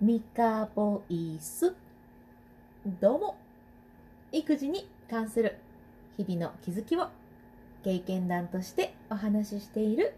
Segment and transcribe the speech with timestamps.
[0.00, 1.74] ミカボイス。
[3.00, 3.36] どうも。
[4.30, 5.58] 育児に関する
[6.16, 7.08] 日々の気づきを
[7.82, 10.14] 経験談としてお話ししている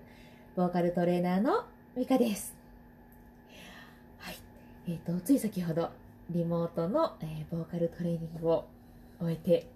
[0.54, 1.64] ボーカルトレーナーの
[1.96, 2.54] ミカです。
[4.18, 4.36] はい。
[4.86, 5.88] えーと、つい先ほど
[6.28, 8.66] リモートの、えー、ボーカルトレーニングを
[9.18, 9.66] 終えて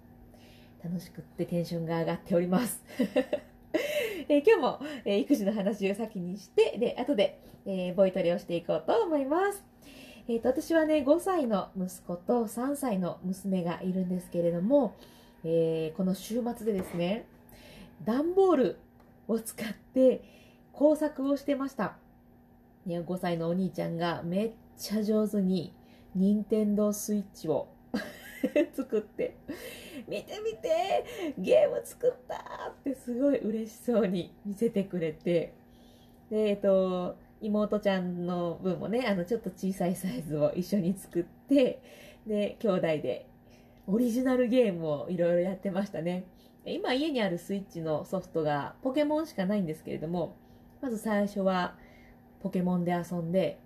[0.83, 2.83] 楽しくってテンションが上がっております。
[4.29, 9.74] えー、今日も、え、育児の話を先にして、で、後で、え、ボイトレをしていこうと思います。
[10.27, 14.95] えっ、と、私はね、5歳の息子と3歳の娘がいるんですけれども、
[15.43, 17.27] えこの週末でですね、
[18.03, 18.79] 段ボール
[19.27, 20.23] を使って
[20.73, 21.97] 工作をしてました。
[22.87, 25.73] いや、5歳のお兄ちゃんがめっちゃ上手に、
[26.15, 27.67] 任天堂スイッチを
[28.73, 29.35] 作って、
[30.07, 35.53] 見て見てゲーム作ったってすごい嬉しそうに見せてくれて、
[36.29, 37.15] で、えっと、
[37.45, 41.81] 妹ちゃんの分もね、あの、ちょっと小さいサイズを一緒に作って、
[42.27, 43.27] で、兄弟で
[43.87, 46.25] オリジナルゲームをいろいろやってましたね。
[46.65, 50.35] 今家にあるスイッチのソフトがポケモンしかないんですけれども、
[50.81, 51.75] まず最初は
[52.41, 53.59] ポケモンで遊んで、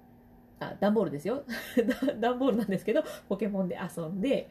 [0.59, 1.43] あ、段ボールですよ。
[2.19, 4.49] 段ボールなんですけど、ポケモンで遊んで、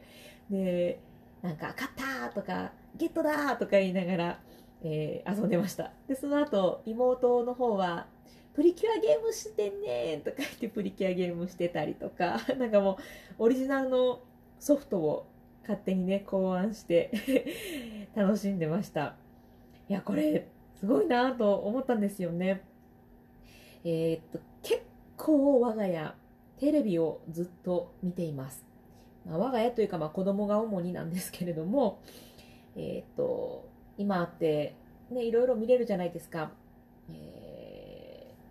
[0.49, 0.99] で、
[1.41, 4.39] なんか、勝ったとか、ゲットだとか言いながら、
[4.81, 5.93] えー、遊んでました。
[6.07, 8.07] で、その後、妹の方は、
[8.53, 12.97] プリキュアゲームしてんねんとか言ってプリキュアゲームしてたりとか、 なんかも
[13.39, 14.21] う、オリジナルの
[14.59, 15.27] ソフトを
[15.61, 17.11] 勝手にね、考案して
[18.15, 19.15] 楽しんでました。
[19.87, 20.47] いや、これ、
[20.79, 22.61] すごいなと思ったんですよね。
[23.83, 24.81] えー、っと、結
[25.17, 26.13] 構我が家、
[26.57, 28.65] テレビをずっと見ています。
[29.25, 31.99] まあ、我が家というか、まあ、子供が主になんですけれども、
[32.75, 34.75] えー、っと、今あって、
[35.09, 36.51] ね、いろいろ見れるじゃないですか。
[37.09, 37.38] えー、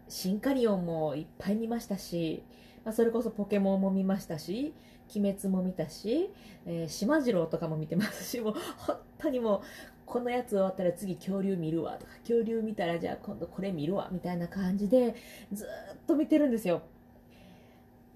[0.09, 2.43] シンカリオンもいっぱい見ましたし、
[2.85, 4.75] まあ、それこそポケモンも見ましたし、
[5.15, 6.31] 鬼滅も見たし、
[6.67, 9.61] えー、島次郎とかも見てますし、もう本当にもう、
[10.07, 15.15] このやつ終わったら次恐竜見るわとか、恐竜見たらじゃあ今度これ見るわみたいな感じで
[15.53, 16.83] ずっと見てるんですよ。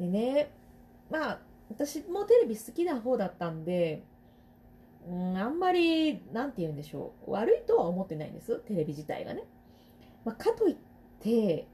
[0.00, 0.50] でね、
[1.10, 1.38] まあ
[1.68, 4.02] 私もテレビ好きな方だったんで、
[5.06, 7.32] うん、あんまり、なんて言うんでしょう。
[7.32, 8.56] 悪いとは思ってないんです。
[8.60, 9.44] テレビ自体がね。
[10.24, 10.76] まあ、かといっ
[11.20, 11.66] て、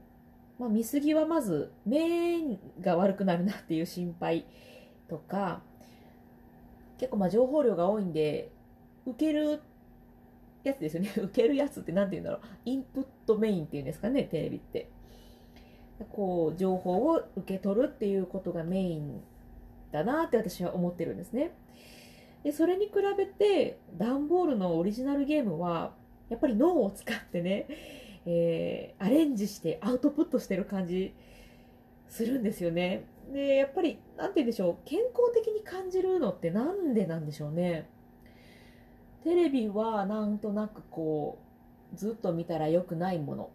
[0.59, 4.45] まあ、見過ぎはまず、目が悪くなるなっていう心配
[5.07, 5.61] とか、
[6.97, 8.51] 結構まあ情報量が多いんで、
[9.05, 9.61] 受ける
[10.63, 11.11] やつですよね。
[11.17, 12.41] 受けるやつって何て言うんだろう。
[12.65, 14.89] インプットメインっていうんですかね、テレビって。
[16.11, 19.21] こう、情報を受け取るっていうことがメイン
[19.93, 21.51] だなって私は思ってるんですね。
[22.43, 25.95] で、それに比べて、段ボールのオリジナルゲームは、
[26.27, 27.67] やっぱり脳を使ってね、
[28.25, 31.13] えー、アレンジしてアウトプットしてる感じ
[32.07, 33.05] するんですよね。
[33.31, 37.89] で、やっぱり、なんて言うんでしょう、健康的に感じるのってなんでなんでしょうね。
[39.23, 41.39] テレビはなんとなくこ
[41.93, 43.49] う、ずっと見たら良くないもの。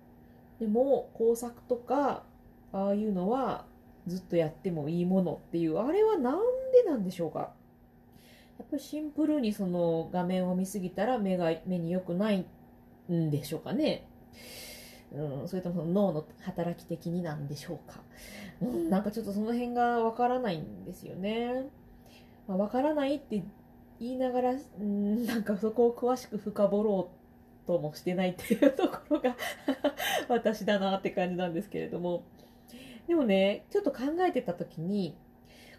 [0.60, 2.24] でも、工作とか、
[2.72, 3.66] ああいうのは
[4.06, 6.38] ずっとやってもいいものっていう、あれはなん
[6.72, 7.52] でなんでしょうか
[8.58, 12.46] やっぱりシンプルにその画面を見すぎたら目が、目に良くない
[13.10, 14.06] んでしょうかね。
[15.12, 18.00] うん、それとも脳の働き的になんでしょうか。
[18.60, 21.66] うん、なんかちょっとその辺がわからないんですよね。
[22.48, 23.42] まあ、からないって
[24.00, 27.10] 言いながら、うん、なんかそこを詳しく深掘ろ
[27.64, 29.36] うともしてないっていうところが
[30.28, 32.24] 私だなって感じなんですけれども。
[33.06, 35.16] でもね、ちょっと考えてた時に、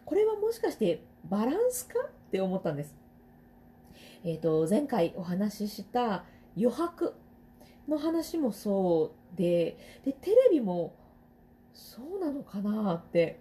[0.06, 2.96] これはもしかしてバランスかって思ったんです。
[4.24, 7.16] えっ、ー、と、前回お話しした余白
[7.88, 10.94] の話もそうで、で、テレビも
[11.74, 13.40] そうなのかなって、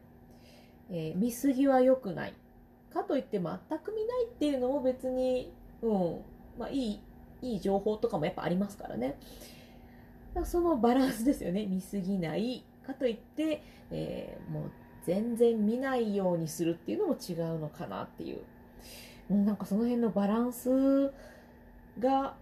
[0.90, 2.34] えー、見過ぎは良くない。
[2.92, 3.42] かといって全
[3.80, 6.20] く見ないっていうのも別に、うん、
[6.58, 7.00] まあいい、
[7.42, 9.18] いい情報とかもやっぱありますからね。
[10.44, 11.66] そのバランスですよね。
[11.66, 12.64] 見過ぎない。
[12.86, 14.70] かといって、えー、もう
[15.04, 18.40] 全然見ないようにするっていうのも違うのかなっていう。
[19.30, 21.12] なんかその辺のバランス
[21.98, 22.34] が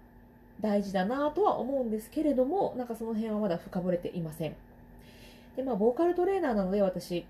[0.62, 4.56] 大事だなとは思うんですけれども、なんかその辺はまだ深掘れていません。
[5.56, 7.26] で、まあ、ボーカルトレーナーなので私、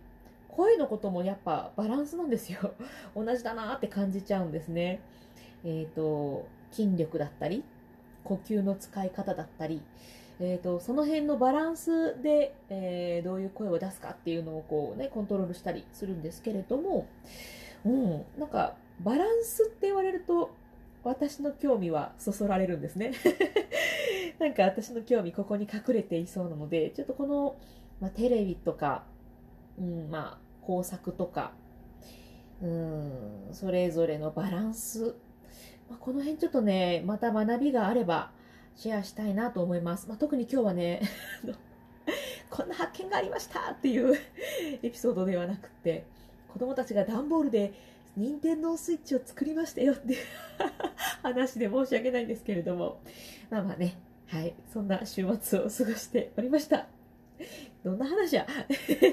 [0.48, 2.74] 声のこともやっぱバランスなんですよ。
[3.16, 5.00] 同じだなって感じちゃうんですね。
[5.64, 7.64] えっ、ー、と、筋力だったり、
[8.22, 9.80] 呼吸の使い方だったり、
[10.40, 17.06] えーと、その辺のバランスで、えー、どういう声を出すかっていうのをこう、ね、コントロールしたりするんですけれども、
[17.84, 20.50] うん、なんかバランスって言われると
[21.04, 23.12] 私の興味はそそられるんですね。
[24.38, 27.56] なんか私の興味ここに隠れていそうなので、ちょっとこの、
[28.00, 29.04] まあ、テレビとか、
[29.78, 31.52] うん、まあ、工作とか、
[32.62, 35.16] うん、それぞれのバランス、
[35.90, 38.30] まあ、この辺ちょっとね、また学びがあれば
[38.76, 40.08] シェアしたいなと思います。
[40.08, 41.02] まあ、特に今日はね、
[42.50, 44.16] こんな発見がありましたっていう
[44.82, 46.06] エピソードではなくて、
[46.48, 47.72] 子供たちが段ボールで
[48.16, 50.16] 任天堂スイッチを作りましたよって
[51.22, 53.00] 話で申し訳ないんですけれども、
[53.50, 53.98] まあまあね、
[54.28, 56.86] はい、そんな週末を過ごしておりました。
[57.84, 58.46] どんな話や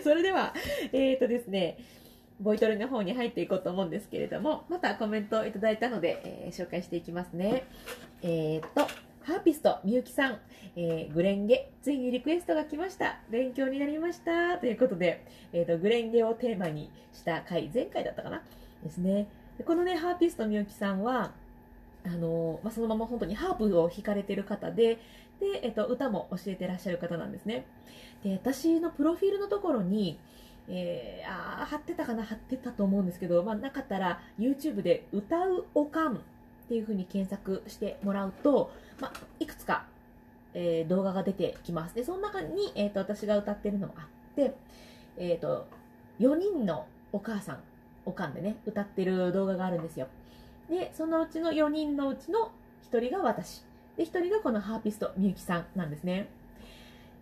[0.03, 0.53] それでは、
[0.93, 1.77] えっ、ー、とですね、
[2.39, 7.65] ボイトレの方に入っていこうと思うんですけれども、またコメントをいただいたので、えー、紹介していきますね。
[8.21, 8.87] えっ、と、
[9.23, 10.39] ハーピストみゆきさん、
[10.75, 13.19] えー、グレンゲ、ついにリクエストが来ました。
[13.29, 14.57] 勉強になりました。
[14.57, 18.43] ということで、えっ、と、グレンゲをテーマにした回、前回だったかな
[18.83, 19.27] ですね。
[19.65, 21.31] このね、ハーピストみゆきさんは、
[22.05, 24.99] あのまあ、そのまま本当にハープを弾かれてる方で、
[25.39, 27.65] で、えっと、歌も教えてらっしゃる方なんですね。
[28.23, 30.19] で、私のプロフィールのところに、
[30.67, 36.19] えー、あ貼ってたかな貼ってたと思うんですけど、まあ、なかったら YouTube で歌うおかんっ
[36.67, 39.85] ていう風に検索してもらうと、まあ、いくつか、
[40.53, 41.95] えー、動画が出てきます。
[41.95, 44.53] で、その中に、え、ー、と、私が歌ってるのがあって、
[45.17, 45.67] えっ、と、
[46.19, 47.59] 4人のお母さん
[48.05, 50.07] おかんでね、歌ってる動画があるんですよ。
[50.69, 52.51] で、そのうちの4人のうちの
[52.91, 53.63] 1人が私。
[53.97, 56.29] で、1人がこのハーピストみゆきさんなんですね。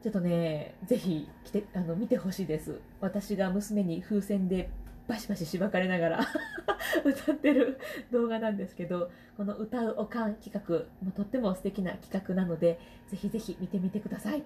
[0.04, 2.80] ちょっとね、ぜひ来て、あの、見てほしいです。
[3.02, 4.70] 私が娘に風船で
[5.08, 6.28] バシバシしばかれながら
[7.04, 7.80] 歌ってる
[8.12, 14.44] 動画なんですけど、この歌うおかん企画、もとっても素敵な企画なので、ぜひぜひ見てみてください。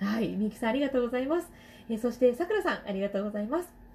[0.00, 1.50] はい、みゆきさんありがとうございます。
[1.88, 3.85] えー、そして、さくらさんありがとうございます。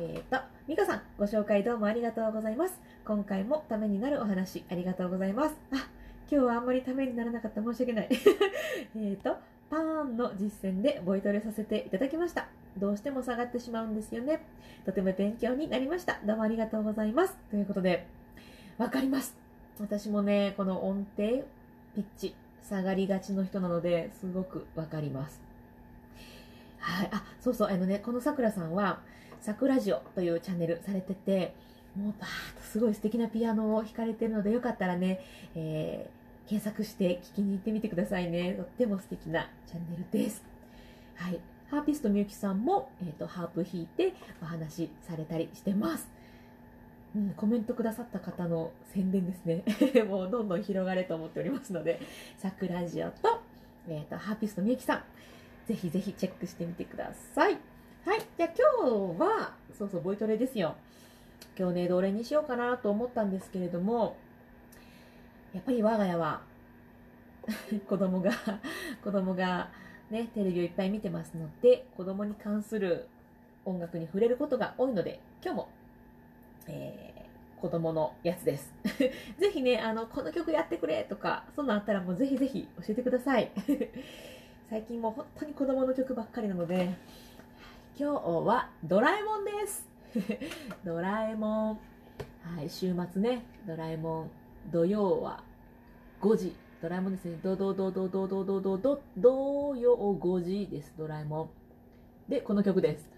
[0.00, 2.80] えっ、ー、と、ミカさん、ご紹介どうもありがとうございます。
[3.04, 5.56] 今回もためになるお話、ありがとうございます。
[5.72, 5.88] あ、
[6.30, 8.08] 今日はあんまりためにならなかった申し訳ない。
[8.96, 9.36] えっと、
[9.68, 12.46] パーンの実践でボイトレさせていただきました。
[12.76, 14.40] どうしても下がってしまうんですよね。
[14.84, 16.20] とても勉強になりました。
[16.24, 17.36] どうもありがとうございます。
[17.50, 18.06] ということで、
[18.78, 19.36] わかります。
[19.80, 21.44] 私もね、この音程、
[21.96, 25.40] ピッチ、下がりがちの人なので、すごくわかります。
[26.78, 27.08] はい。
[27.10, 29.00] あ、そうそう、あのね、このさくらさんは、
[29.40, 31.54] サクラジオというチャンネルされてて、
[31.96, 35.20] もうバーッとすごい素敵なピアノを弾かれてるので、よかったらね、
[35.54, 38.52] えー、検索して聞きに行ってみてくださいね。
[38.52, 40.44] とっても素敵なチャンネルです。
[41.14, 41.40] はい。
[41.70, 46.08] ハーピストみゆきさんも、えっ、ー、と、ハープ弾いてお話しされたりしてます。
[47.14, 49.64] うん、コメントくださった方の宣伝ですね。
[50.08, 52.00] もうどんどん広がれと思っておりますので、
[52.38, 53.42] サクラジオと、
[53.88, 55.02] えっ、ー、と、ハーピストみゆきさん、
[55.66, 57.58] ぜひぜひチェックしてみてください。
[58.08, 58.20] はい。
[58.38, 58.48] じゃあ
[58.80, 60.76] 今日は、そうそう、ボイトレですよ。
[61.58, 64.16] 今日ね、どれにしようかなと思ったんですけれども、
[65.52, 66.40] やっぱり我が家は
[67.86, 68.30] 子供が
[69.04, 69.68] 子供が
[70.08, 73.08] ね、テレビをいっぱい見てますので、子供に関する
[73.66, 75.68] 音楽に触れることが多いので、今日も、
[76.66, 78.72] えー、子供のやつです。
[79.36, 83.50] ぜひね、あの、この曲やってくれとか、そんなんあったらもうぜひぜひ教えてください。
[84.70, 86.88] 最近もう本当に子供の曲ばっかりなので、
[88.00, 88.14] 今日
[88.46, 89.84] はドラえもんです。
[90.86, 91.78] ドラえもん。
[92.56, 94.30] はい、週末ね、ドラえもん。
[94.70, 95.42] 土曜は
[96.20, 96.54] 5時。
[96.80, 97.40] ドラえもんですね。
[97.42, 100.94] ドドドドドドドドド土曜5時です。
[100.96, 101.50] ドラえも
[102.28, 102.30] ん。
[102.30, 103.10] で、この曲です。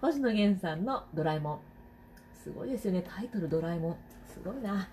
[0.00, 1.60] 星野源さんのドラえもん。
[2.42, 3.02] すごいですよね。
[3.06, 3.96] タイトルドラえもん。
[4.24, 4.88] すごいな。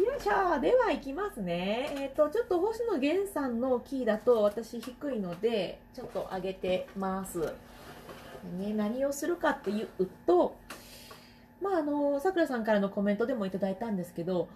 [0.00, 1.90] よいしょでは、いきますね。
[1.92, 7.40] えっ、ー、と、ちょっと星野源さんのキーだと私低いので、ちょっと上げてます。
[8.58, 9.88] ね、何をするかっていう
[10.26, 10.56] と、
[11.60, 14.48] まあ、あの、さくらさんからのコメントでもいただいたんですけど、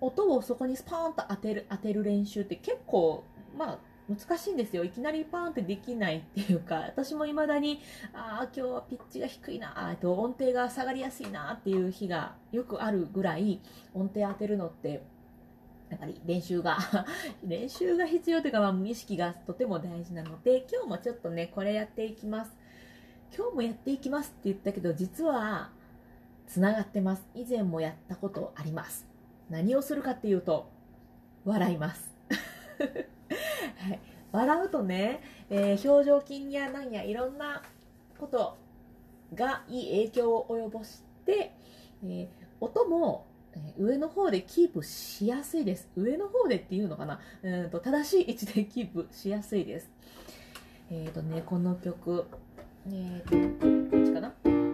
[0.00, 3.24] 音をそこにスパーンと当てる、当てる練習って結構、
[3.56, 3.78] まあ、
[4.08, 4.84] 難しいんですよ。
[4.84, 7.80] いきなりパーンってできないっていうか、私も未だに、
[8.14, 13.60] ああ、今日はピッチが低いな、と音程が下がりやすいなっていう日がよくあるぐらい、
[13.92, 15.02] 音程当てるのって、
[15.90, 16.78] やっぱり練習が
[17.44, 22.52] 練習が必要というか、まあ、無意識がとても大事なので、今日もちょっとね、これやっていきます。
[23.36, 25.70] 今日もやっていきますって言ったけど、実は、
[26.46, 27.26] つながってます。
[27.34, 29.06] 以前もやったことあります。
[29.50, 30.70] 何をするかっていうと、
[31.44, 32.10] 笑います。
[33.30, 34.00] はい、
[34.32, 35.20] 笑うとね、
[35.50, 37.62] えー、表情筋やなんやいろんな
[38.18, 38.58] こと
[39.34, 41.54] がいい影響を及ぼして、
[42.04, 42.28] えー、
[42.60, 43.26] 音も
[43.76, 45.88] 上の方でキープしやすいです。
[45.96, 47.20] 上の方でっていうのかな？
[47.42, 49.90] うんと正しい位置で キープしやすいです。
[50.90, 52.26] えっ、ー、とね、この曲、
[52.86, 54.67] えっ、ー、と、こっちかな？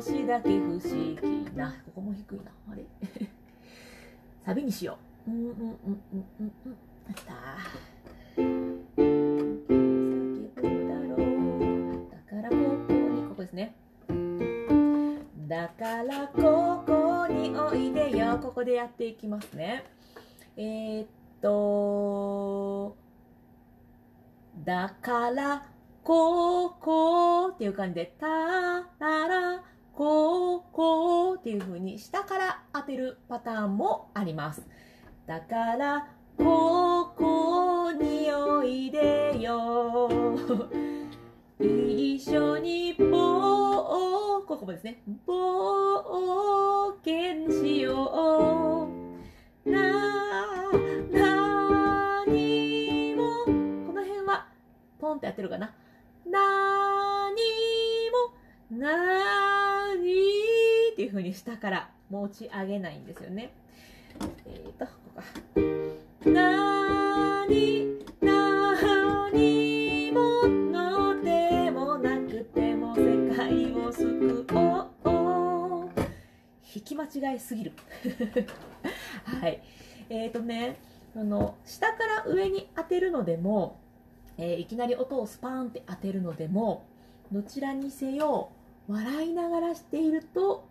[0.00, 2.84] しだけ不思議なここも低いなあれ
[4.44, 5.30] サビにしよう。
[5.30, 6.76] うんうんうんうんうんうん。
[7.08, 7.34] あった。
[8.36, 8.42] 叫
[10.56, 12.10] ぶだろう。
[12.10, 12.56] だからこ
[12.88, 13.74] こに、ここですね。
[15.46, 18.38] だからここにおいでよ。
[18.38, 19.84] ここでやっていきますね。
[20.56, 21.06] えー、っ
[21.42, 22.96] と、
[24.64, 25.66] だから
[26.02, 29.62] ここっていう感じで、たらら
[30.00, 34.66] ここっていう風に下から当てるパターンもあります。
[35.26, 40.08] だからここにおいでよ。
[41.60, 43.10] 一緒に冒
[44.46, 45.02] ここもですね。
[45.26, 48.88] 冒険しよ
[49.66, 49.70] う。
[49.70, 50.72] な、
[51.12, 54.48] なにも、この辺は
[54.98, 55.74] ポンってやってるかな。
[56.24, 57.79] なに
[58.70, 63.52] も、なにーっていう風に下から持ち上げないんですよね。
[64.46, 66.30] えーと、ここか。
[66.30, 75.90] なーに、なにものでもなくても世界を救おう。
[76.74, 77.72] 引き間違いすぎる。
[79.24, 79.62] はい。
[80.08, 80.76] えっ、ー、とね、
[81.16, 83.78] あの、下から上に当てるのでも、
[84.38, 86.84] えー、いきなり音をスパーンって当てるのでも、
[87.32, 88.50] どちらにせよ、
[88.90, 90.68] 笑いながらしていると、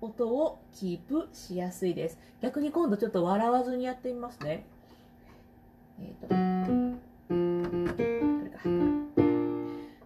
[0.00, 2.18] 音をキープしやすいです。
[2.40, 4.64] 逆に今度ちょっと笑わずにやってみますね。
[6.00, 6.98] えっ、ー、と、
[8.56, 8.64] か。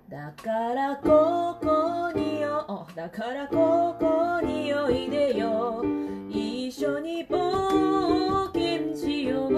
[0.08, 5.84] だからここによ、だからここにおいでよ。
[6.30, 9.52] 一緒に冒険しよう。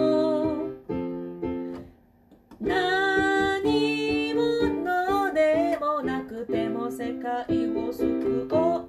[7.25, 8.89] 界を救おう。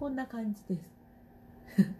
[0.00, 0.88] こんな感じです。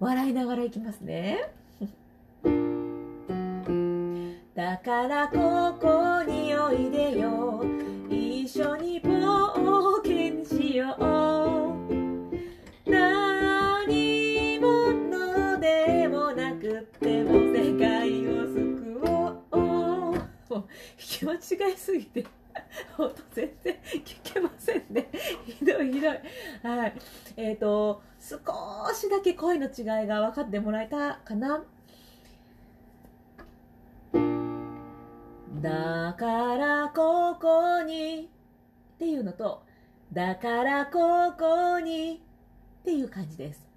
[0.00, 1.52] 笑いながらいきますね。
[4.54, 7.62] だからここにおいでよ。
[8.08, 11.02] 一緒に冒険しよう。
[12.90, 19.58] 何者でもなくても世界を救おう。
[19.60, 20.12] も
[20.48, 20.66] う弾
[20.96, 21.34] き間
[21.68, 22.24] 違いすぎて。
[22.98, 25.08] 音全然聞けませんね。
[25.46, 26.20] ひどいひどい。
[26.62, 26.94] はい。
[27.36, 28.38] えっ、ー、と、少
[28.94, 31.64] しだけ声の違いが分かってもらえたかな？
[35.60, 38.28] だからここに
[38.94, 39.62] っていうのと、
[40.12, 42.22] だからここに
[42.80, 43.71] っていう感じです。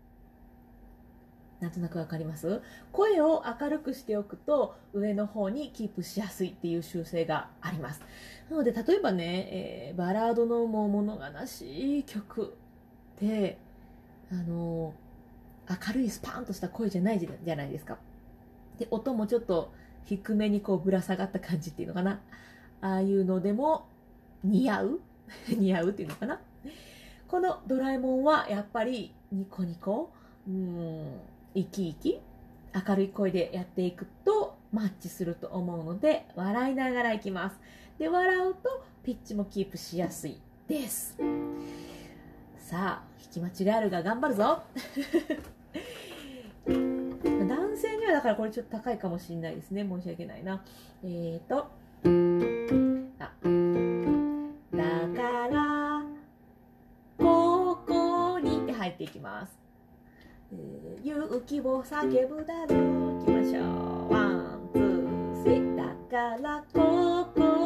[1.61, 2.61] なんとなくわかります？
[2.91, 8.01] 声を明るくしておくと上の方にキープしやすいっていう習性があります。
[8.49, 12.55] なので例えばね、えー、バラードのもう物悲しい曲
[13.15, 13.57] って
[14.31, 14.93] あの
[15.87, 17.97] 明るいスパンとした声じゃないじゃないですか。
[18.77, 19.71] で、音もちょっと
[20.03, 22.19] 低めにこうぶら下がった感じっていうのかな。
[22.81, 23.87] ああいうのでも
[24.43, 24.99] 似合う？
[25.49, 26.39] 似合うっていうのかな。
[27.27, 30.11] このドラえもんはやっぱりニコニコ、
[30.47, 31.19] うん、
[31.55, 32.19] 生き生き、
[32.87, 37.59] 明るい声でやっていくとマッチすると思うので、笑いながらいきます。
[37.97, 41.17] で、笑うとピッチもキープしやすいです。
[42.57, 44.63] さあ、弾き間違えるが頑張るぞ
[46.67, 49.87] 男性にはだからこれちょっと高いかもしれないですね。
[49.87, 50.61] 申し訳ないな。
[51.03, 51.67] えーと、
[53.19, 53.31] あ、
[54.75, 54.83] だ
[55.15, 56.03] から、
[57.17, 59.64] ここにって入っていきます。
[61.03, 62.79] 勇気を叫ぶだろう。
[63.19, 64.13] 行きましょう。
[64.13, 65.75] One, two, three。
[65.75, 67.64] だからここ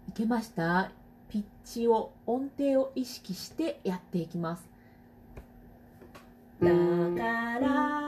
[0.10, 0.92] いけました
[1.30, 4.64] ピッチを音程を意識してやっていきます
[6.62, 8.04] だから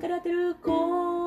[0.00, 1.17] 疲れてる子。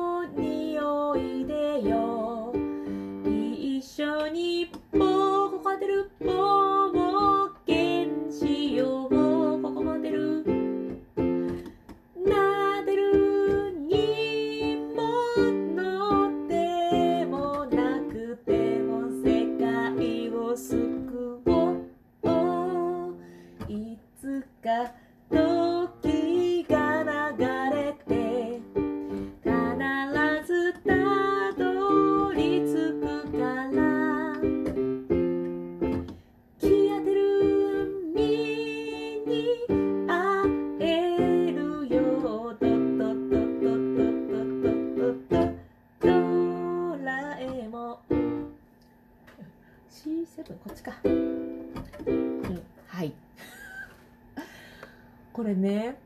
[55.52, 55.96] れね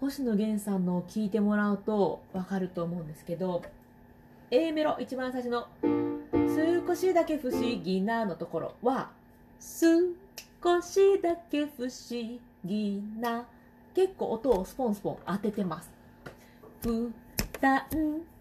[0.00, 3.62] 星野源さんのを聞いてもらうとわかると思うんですけど
[4.50, 5.68] A メロ一番最初の
[6.86, 9.10] 「少しだけ不思議な」のところは
[9.58, 11.90] 「少しだけ不思
[12.64, 13.46] 議な」
[13.94, 15.90] 結構音をスポンスポン当ててます。
[16.82, 17.10] 普
[17.60, 17.82] 段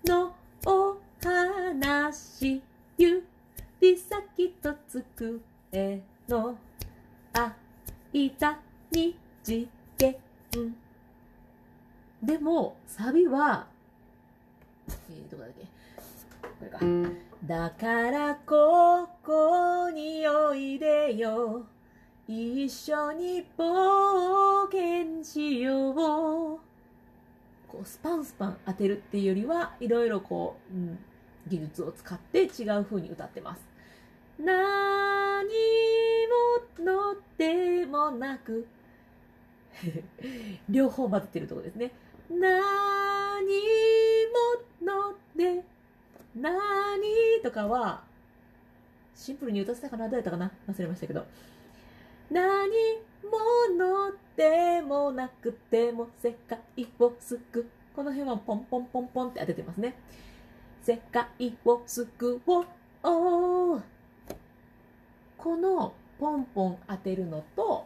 [0.06, 2.62] のお話
[2.98, 6.58] 指先と机の
[8.14, 8.60] 間
[8.92, 9.16] に
[9.98, 10.16] 事
[10.52, 10.76] 件
[12.22, 13.66] でもサビは
[14.88, 15.66] えー、どこだっけ？
[16.42, 16.80] これか。
[17.46, 21.66] だからここにおいでよ。
[22.28, 25.96] 一緒に冒険しよう。
[27.68, 31.00] こうスパンスパン当てるっていうよりはいろいろこう、うん、
[31.48, 33.62] 技術を使って違う風に歌ってます。
[34.38, 34.54] 何も
[36.84, 38.68] のでもなく
[40.70, 41.92] 両方混ぜてるとこですね
[42.30, 42.46] 何も
[44.82, 45.64] ので
[46.36, 47.02] 何
[47.44, 48.04] とかは
[49.14, 51.26] シンプルに歌ってたかなどうやったかな忘れましたけど
[52.30, 52.72] 何
[53.24, 56.60] 者でもなくても世界
[57.00, 57.66] を救う。
[57.96, 59.96] この辺はポンポンポンポンって当ててますね。
[60.84, 62.62] 世界を救お
[63.76, 63.84] う。
[65.38, 67.85] このポンポン当てるのと、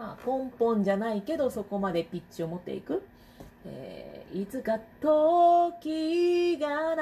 [0.00, 3.02] まあ、ポンポンじゃないけどそこまでピッチを持っていく。
[3.66, 6.94] えー、いつか時が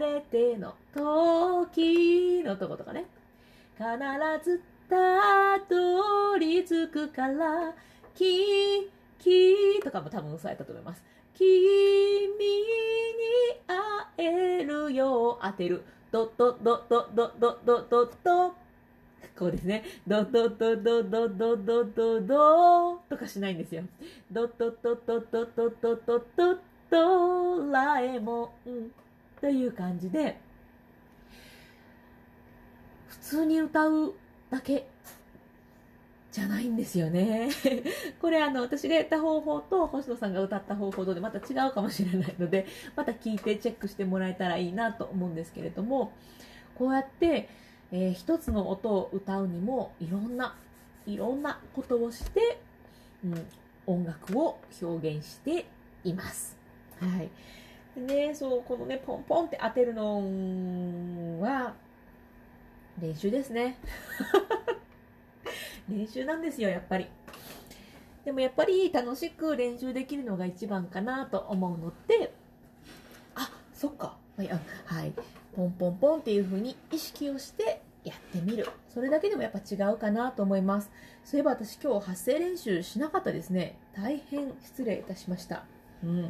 [0.00, 3.04] 流れての時のとことかね。
[3.76, 3.86] 必
[4.44, 7.72] ずたどり着くから、
[8.12, 11.04] き、きとかも多分そうやったと思います。
[11.34, 11.52] 君に
[14.18, 15.84] 会えるよう当てる。
[16.10, 18.61] ドドドドドドドドド
[19.38, 19.84] こうですね。
[20.06, 23.84] ドドドドドドドドドとかしないんですよ。
[24.30, 26.58] ドドドドドドドドド
[26.90, 28.90] ドラえもん
[29.40, 30.38] という感じで、
[33.06, 34.14] 普通に歌う
[34.50, 34.86] だけ
[36.30, 37.50] じゃないんですよね。
[38.20, 46.12] これあの、私がやった方法と星野さんが歌った方法とでまた違うかもしれないので、また聞いてチェックしてもらえたらいいなと思うんですけれども、
[46.74, 47.48] こうやって、
[47.92, 50.56] えー一つの音を歌うにも、いろんな、
[51.06, 52.58] いろんなことをして、
[53.24, 53.46] うん、
[53.86, 55.66] 音楽を表現して
[56.02, 56.56] います。
[56.98, 57.30] はい。
[57.94, 61.74] でね、そう、このね、ポンポンって当てるのは、
[62.98, 63.76] 練習ですね。
[65.88, 67.08] 練習なんですよ、やっぱり。
[68.24, 72.32] でもやっぱり楽しく練習できるのが一番かなと思うので、
[73.34, 74.16] あ、そっか。
[74.36, 75.12] はい、はい。
[75.54, 77.81] ポンポンポンっていう風に意識をして
[78.12, 78.68] やってみる。
[78.88, 80.90] それだけでもやっぱ違うかなと思います。
[81.24, 83.78] そういえば私今日発声練習しなかったですね。
[83.94, 85.64] 大変失礼いたしました。
[86.02, 86.22] うん。
[86.22, 86.28] ま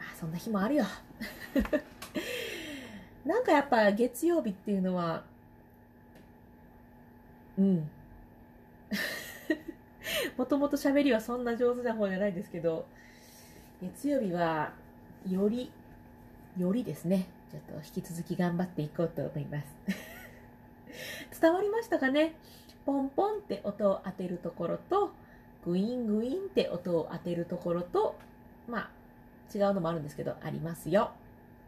[0.00, 0.84] あそんな日もあるよ。
[3.24, 5.24] なんかやっぱ月曜日っていうのは、
[7.56, 7.90] うん。
[10.36, 12.86] もともと喋りはそんな上手な方じゃないですけど、
[13.80, 14.72] 月曜日は
[15.28, 15.70] より、
[16.56, 20.11] よりですね、ちょっと引き続き頑張っていこうと思います。
[21.40, 22.34] 伝わりましたかね？
[22.84, 25.12] ポンポンって音を当てるところと、
[25.64, 28.16] グイングインって音を当てるところと、
[28.68, 28.90] まあ、
[29.54, 31.12] 違うのもあるんですけど、ありますよ。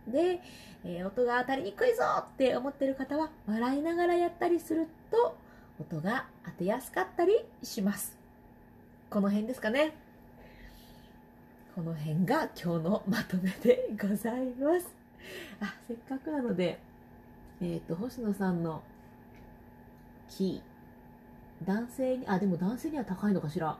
[0.08, 0.40] で、
[0.84, 5.36] えー音が当たりにくいぞって思ってる方は、笑いながらやったりすると、
[5.80, 7.32] 音が当てやすかったり
[7.62, 8.18] します。
[9.10, 9.94] この辺ですかね。
[11.74, 14.94] この辺が今日のまとめでございます。
[15.60, 16.78] あ、せっかくなので、
[17.60, 18.82] えっ、と、星野さんの
[20.36, 23.76] キー、男性に、あ、でも男性には高いのかしら？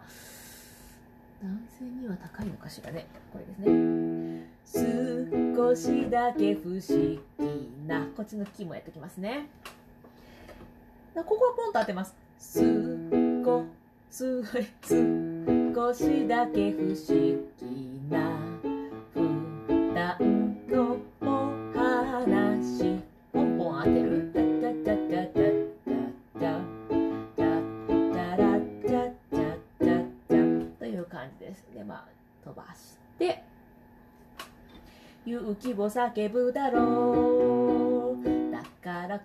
[1.42, 3.06] 男性には高いのかしらね。
[3.32, 4.46] これですね。
[5.56, 7.20] 少しだけ不思議
[7.86, 9.48] な、こっちのキーもやってきますね。
[11.14, 12.14] ここはポンと当てます。
[12.38, 12.60] す
[13.44, 13.64] こ、
[14.10, 14.54] す、す、
[15.74, 16.96] 少しだけ不思
[17.60, 18.38] 議な、
[35.82, 38.52] を叫ぶだろう。
[38.52, 39.20] だから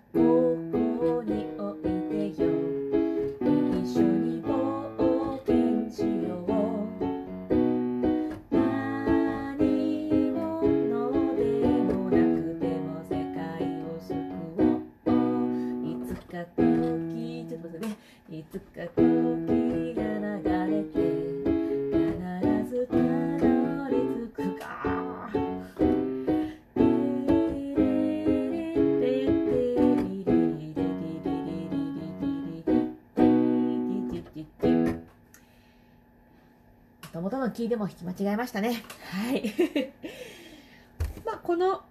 [37.49, 38.83] のキーでも弾き間違えましたね。
[39.11, 39.53] はい。
[41.25, 41.81] まあ、この、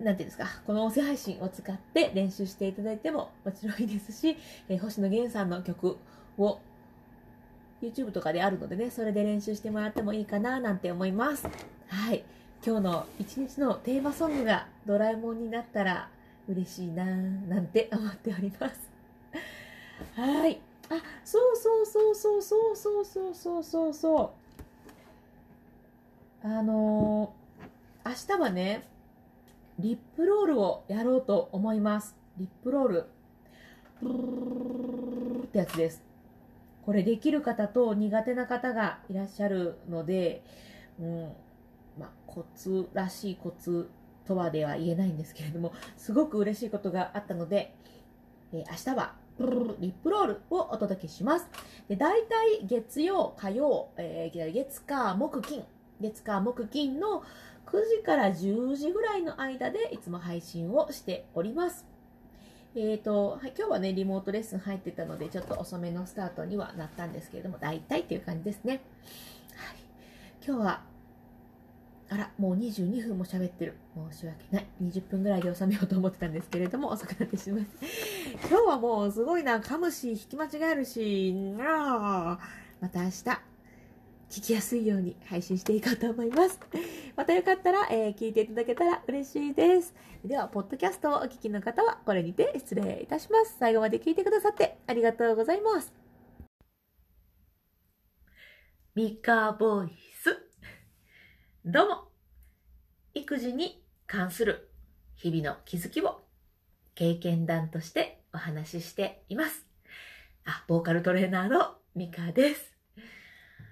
[0.00, 4.36] なんていうんですか、この音声配信を使って練習していただいてももちろんいいですし、
[4.68, 5.96] えー星野源さんの曲
[6.38, 6.60] を
[7.80, 11.48] YouTube とかであるのでね、それで練習してもらってもいいかななんて思います。
[11.88, 12.24] はい。
[12.66, 16.08] 今日の一日のテーマソングがドラえもんになったら
[16.48, 18.90] 嬉しいななんて思っております。
[20.14, 20.60] はい。
[20.90, 24.34] あ、そうそうそうそうそうそうそうそうそうそ
[26.42, 26.46] う。
[26.46, 27.44] あのー
[28.06, 28.86] 明日はね、
[29.78, 32.14] リップロールをやろうと思います。
[32.36, 33.06] リップロール。
[34.02, 36.02] ブーってやつです。
[36.84, 40.44] これできる方と苦手な方がいらっしゃるので、
[41.00, 41.32] うん、
[41.98, 43.88] まあ、コツらしいコツ
[44.26, 47.74] とはでは言えないんですけれども、すごく嬉しいことがあったので、
[48.52, 51.48] えー明日はリップロールをお届けします。
[51.88, 55.64] で、大体月曜、火曜、えー月火木金、
[56.00, 57.22] 月火木金の
[57.66, 61.84] 9時から10時ぐらいの間でいつも配信をしております。
[62.76, 68.82] えーと、はい、今日はね、リモートレッスン入ってたので、ちょっと遅めのスタートにはなったんですけれども、大体っていう感じですね。
[69.56, 69.76] はい。
[70.46, 70.82] 今日は、
[72.10, 73.76] あら、もう22分も喋ってる。
[74.12, 74.66] 申し訳ない。
[74.82, 77.72] 20分ぐらいで収めようと思ってたんですけれども、遅くなってしまいまし
[78.40, 78.46] た。
[78.48, 82.38] 今日はもうすごいな、噛むし、引き間違えるし、なあ
[82.80, 83.22] また明日、
[84.30, 86.60] 聞きやすいように配信していこうと思います。
[87.16, 89.94] またよかったら、えー聞いていただけたら嬉しいです。
[90.24, 93.56] では、ポッドキャストをお聞きの方は、これにて失礼いたします。
[93.58, 95.92] 最後まで聞いてくださってありがとうございます。
[98.94, 100.13] ミカボイス。
[101.66, 102.08] どうも。
[103.14, 104.68] 育児に関する
[105.14, 106.20] 日々の気づきを
[106.94, 109.64] 経験談としてお話ししています。
[110.44, 112.76] あ、ボーカルトレーナーのミカです。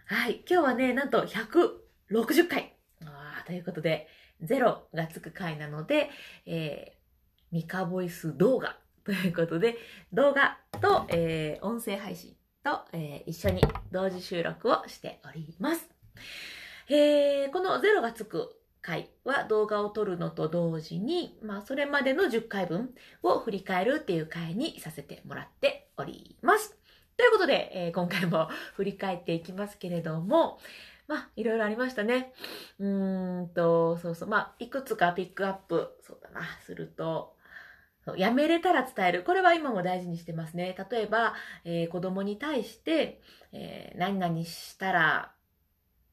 [0.07, 2.75] はい、今日はね、なんと160回。
[3.47, 4.09] ということで、
[4.43, 6.09] 0がつく回なので、
[6.47, 9.77] えー、ミカボイス動画ということで、
[10.15, 15.91] 動画と、えー音声配信と、えー一緒に同時収録をしております。
[16.95, 22.91] えーこの0がつく回は動画を撮るのと同時に、まあ、それまでの10回分
[23.23, 26.77] を振り返るっていう回にさせてもらっております。
[27.17, 30.59] ということで、えー今回も振り返っていきますけれども、
[31.09, 32.35] まあ、いろいろありましたね。
[32.79, 37.35] うーんと、そうそう、まあ、いくつかピックアップ、そうだな、すると、
[38.17, 39.23] やめれたら伝える。
[39.23, 40.77] これは今も大事にしてますね。
[40.91, 45.33] 例えば、えー子供に対して、えー何々したら、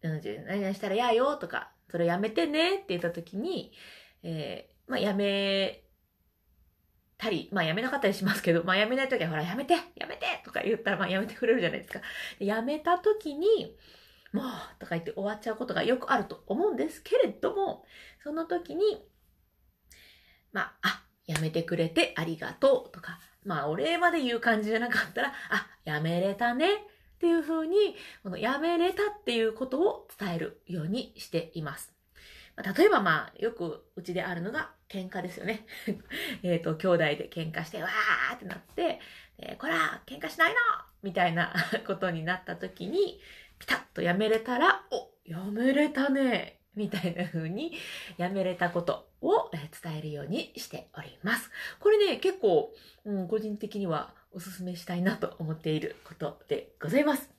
[0.02, 3.72] 何々したら嫌よとか、それやめてねって言った時に、
[4.24, 5.84] えーまあ、やめ
[7.18, 12.02] たり、まあ、やめなかったりしますけど、まあ、やめない時は、ほら、やめてやめてとか言ったら、まあ、やめてくれるじゃないですか。
[12.40, 13.76] やめた時に、
[14.32, 14.46] もう、
[14.80, 17.84] とか言って終わっちゃうことがよくあると思うんですけれども、
[18.24, 18.84] その時に、
[20.54, 26.70] まあ、あ、やめてくれてありがとうとか、まあ、お礼まで言う感じじゃなかったら、あ、やめれたね
[27.20, 31.94] っていう風に、このやめれたっていうことを伝えるようにしています。
[32.78, 35.66] 例えばまあ、よくうちであるのが喧嘩ですよね。
[36.44, 39.02] えっと、兄弟で喧嘩して、わーってなって、
[39.38, 40.56] えーこら、喧嘩しないの
[41.04, 41.54] みたいな
[41.86, 43.20] ことになった時に、
[43.60, 47.74] ピタッとやめれたら、お、やめれたねみたいな風に、
[48.16, 51.52] やめれたことを伝えるようにしております。
[51.82, 57.30] これね、結構、うん、個人的にはお勧めしたいなと思っていることでございます。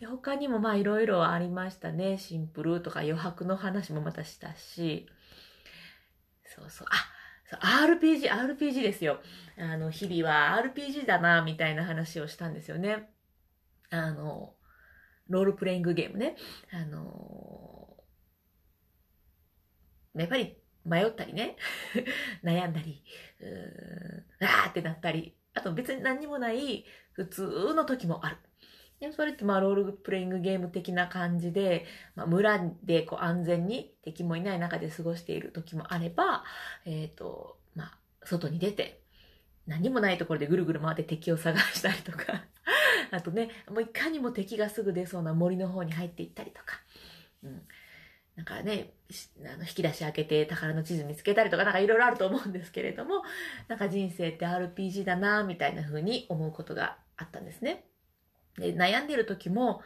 [0.00, 2.18] で他にもまあいろいろありましたね。
[2.18, 5.06] シンプルとか余白の話もまたしたし、
[6.56, 7.14] そうそう、あ、
[7.60, 9.20] RPG、RPG ですよ。
[9.58, 13.10] あの、日々は RPG だな、みたいな話をしたんですよね。
[13.90, 14.54] あの、
[15.28, 16.36] ロールプレイングゲームね。
[16.72, 17.96] あの、
[20.14, 21.56] やっぱり迷ったりね、
[22.42, 23.02] 悩んだり、
[23.40, 28.36] うーん、あーってなったり、あと別に何にもない普通の時もある。
[29.00, 36.44] でそれってまあロールプレイングゲーム的な感じで、まあ、村でこう安全に敵もいない中で過ごしている時もあれば、
[36.84, 39.00] えっ、ー、と、まあ、外に出て、
[39.66, 42.44] 何もないところでぐるぐる回って敵を探したりとか
[43.10, 46.80] あとね、もういかにも敵がすぐ出そうな森の方に入っていったりとか、
[47.42, 47.62] うん。
[48.36, 48.94] なんかね、
[49.44, 53.22] あの引き出し開けて宝の地図見つけたりとかなんかいろいろあると思うんですけれども、
[53.68, 57.84] なんか人生って RPG だなみたいな風に思うことがあったんですね。
[58.58, 59.82] で、悩んでる時も、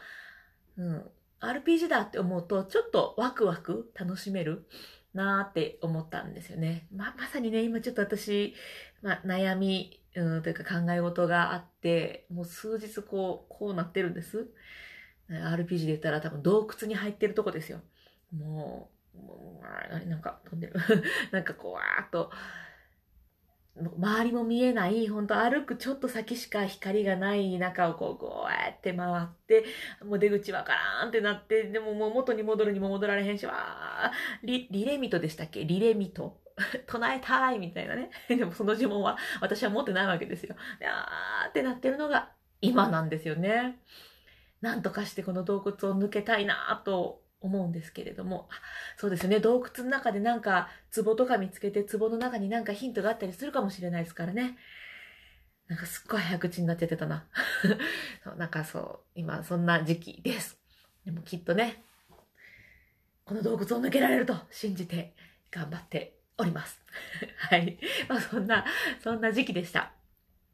[0.78, 4.66] うん、RPG だって思うとちょっとワクワク楽しめる
[5.14, 6.86] なーって思ったんですよね。
[6.94, 8.54] ま、まさにね、今ちょっと私、
[9.02, 14.48] ま悩み、うん、というか考え事があって、もう数日こう、こうなってるんです。
[15.30, 17.80] RPG で言ったら多分洞窟に入ってるとこですよ。
[18.32, 20.74] もう、もうなんか飛んでる。
[21.32, 22.30] なんかこう、わーっと、
[23.76, 29.64] 周りも見えない、本当歩くちょっと先しか光がない中をこう、こうやって回って、
[30.04, 35.64] もう出口わからんってなって、でももう元に戻るにも戻られへんし、わー、リリレミトでしたっけ？
[35.64, 36.40] リレミト？
[36.86, 38.10] 唱えたいみたいなね。
[38.28, 40.56] で もその呪文は私は持ってないわけですよ。
[40.84, 43.78] あーってなってるのが今なんですよね。
[44.60, 48.48] なんとかしてこの洞窟を抜けたいなと思うんですけれども、
[48.96, 54.56] そうですね、洞窟の中でなんか壺とか見つけて壺の中になんかヒントがあったりするかもしれないですからね。
[55.68, 57.26] なんかすっごい早口になっちゃってたな。
[58.24, 60.58] そうなんかそう、今そんな時期です。
[61.04, 61.82] でもきっとね、
[63.24, 65.14] この洞窟を抜けられると信じて
[65.50, 66.80] 頑張っております。
[67.50, 67.78] はい。
[68.08, 68.64] まあそんな、
[69.02, 69.92] そんな時期でした。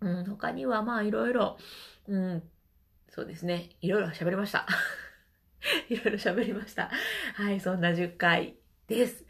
[0.00, 1.56] うん、他にはまあいろいろ、
[2.08, 2.42] うん、
[3.08, 4.66] そうですね、いろいろ喋りました。
[5.88, 6.90] いろいろ喋りました。
[7.34, 9.24] はい、そんな10回です。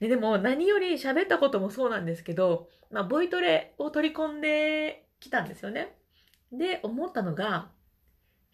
[0.00, 5.96] ででも何より喋ったこともそうなんですけど、まあ、ボイトレを取り込んできたんですよね。
[6.52, 7.70] で、思ったのが、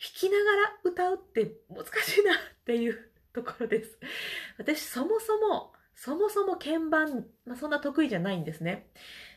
[0.01, 3.99] 弾きながら歌うって難しいなっていうところです。
[4.59, 8.87] 私、そもそも、そもそも鍵盤、まあ、そんな得意じゃないんですね。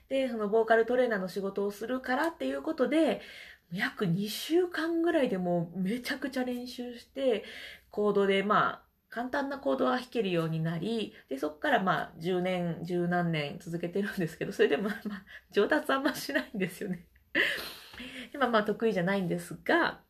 [0.10, 3.22] で、そのボーカルトレーナーの仕事をするからっていうことで、
[3.72, 7.44] 約2週間ぐらいでもうめちゃくちゃ練習して、
[7.92, 17.06] コードでまあ、簡単なコードは弾けるようになり、で、そこからまあ、10年、十何年続けてるんですけど、それでもまあ、上達あんましないんですよね。
[18.34, 20.02] 今まあ、得意じゃないんですが、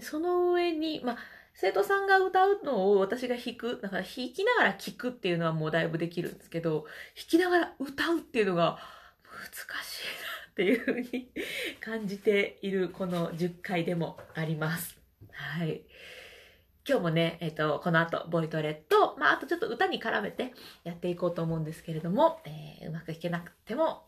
[0.00, 1.18] その上に、まあ、
[1.52, 8.78] 生徒さんが歌うのを私が弾く、だから弾きながら聴くっていうのはもうだいぶできるんですけど、弾きながら歌うっていうのが
[9.24, 9.52] 難
[9.84, 11.30] しいなっていうふうに
[11.80, 15.05] 感じているこの10回でもあります。
[15.36, 15.82] はい。
[16.88, 24.04] 今日もね、えっ、ー、と、この後、ボイトレと、まあ、あとちょっと歌に絡めてやっていこうと思うんですけれども、えー、うまく弾けなくても、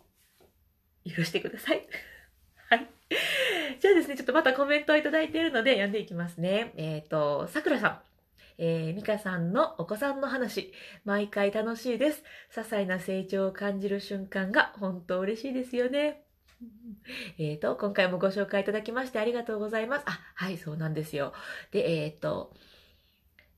[1.05, 1.87] 許してください。
[2.71, 2.87] はい。
[3.81, 6.73] じゃあですね、ちょっとまたコメントをいただいているので読んでいきますね。
[6.77, 8.03] えっ、ー、と、さくらさん。
[8.61, 10.73] えー、ミカさんのお子さんの話、
[11.05, 12.25] 毎回楽しいです。
[12.53, 16.28] 些細な成長を感じる瞬間が本当嬉しいですよね。
[17.39, 20.03] えっ、と、今回もご紹介いただきましてありがとうございます。
[20.07, 21.33] あ、はい、そうなんですよ。
[21.71, 22.55] で、えっ、ー、と、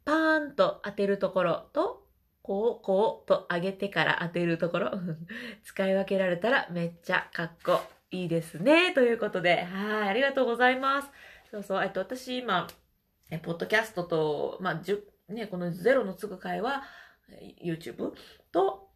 [0.05, 2.07] パーンと当てるところと、
[2.43, 4.93] こう、こうと上げてから当てるところ、
[5.65, 8.93] 使い分けられたらめっちゃかっこいいですね。
[8.93, 11.11] ということで、はい、ありがとうございます。
[11.51, 12.69] そうそう、えっと、私今、
[13.31, 16.83] え、ポッドキャストと、まあ、じゅ、ね、このゼロのつぐ会は、
[17.63, 18.13] YouTube
[18.51, 18.91] と、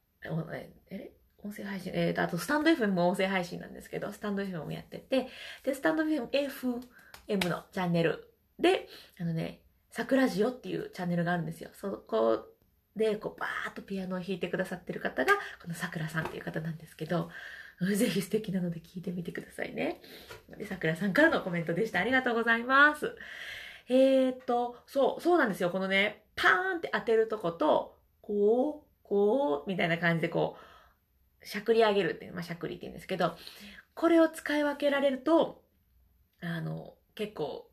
[0.90, 1.12] え、
[1.44, 5.28] 音声配信、えーと、あとスタンド FM も音声配信なんですけど、スタンド FM もやってて、
[5.62, 6.28] で、スタンド FM
[7.48, 8.88] のチャンネルで、
[9.20, 11.70] あのね、桜ジオっていうチャンネルがあるんですよ。
[11.74, 12.46] そこ
[12.96, 17.30] で、こう、バーっとピアノを弾いてくださってる方が、この桜さんっていう方なんですけど、
[17.80, 20.00] ぜひ素敵なので聞いてみてくださいね。
[20.56, 22.00] で、桜さんからのコメントでした。
[22.00, 23.16] ありがとうございます。
[23.88, 25.70] えー、っと、そう、そうなんですよ。
[25.70, 30.73] このね、パーンって当てるとこと、こう、こう、みたいな感じでこう、
[31.44, 33.36] しゃくり上げるっていう、まあ、しゃくりって言うんですけど、
[33.94, 35.62] これを使い分けられると、
[36.40, 37.70] あの、結構、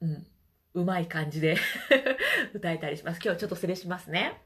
[0.00, 0.26] うん、
[0.74, 1.56] うまい感じで
[2.52, 3.20] 歌えたりします。
[3.22, 4.42] 今日ちょっと失礼しますね。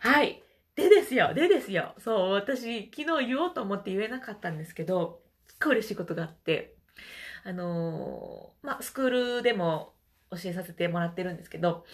[0.00, 0.42] はい。
[0.74, 1.94] でですよ、でですよ。
[1.98, 6.76] そう、私、昨日言おうと思って言えなかったんですけど、すっごい嬉しいことがあって、
[7.44, 9.94] あのー、まあ、スクールでも
[10.30, 11.84] 教えさせてもらってるんですけど、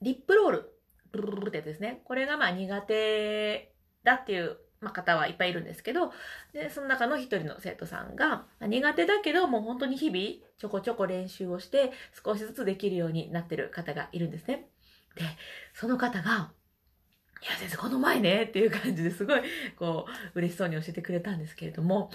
[0.00, 0.72] リップロール、
[1.10, 2.02] ブルルルってやつですね。
[2.04, 6.12] これがまあ苦手だっていうまあ、方はいっぱいいるんですけど、
[6.52, 11.92] で、その中の一人の生徒さんが、苦手だけど、もう本当に日々、ちょこちょこ練習をして、
[12.24, 14.68] 少しずつできるようになってる方がいるんですね。
[15.16, 15.24] で、
[15.74, 16.52] その方が、
[17.42, 19.42] いや、先生、この前ね、っていう感じですごい、
[19.76, 22.10] こう、嬉しそうに教えてくれたんですけれども、